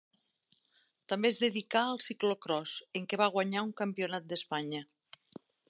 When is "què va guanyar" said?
3.13-3.65